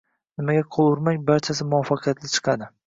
Nimaga 0.39 0.63
qo‘l 0.77 0.89
urmang, 0.95 1.21
barchasi 1.29 1.69
muvaffaqiyatli 1.77 2.37
chiqadi. 2.39 2.77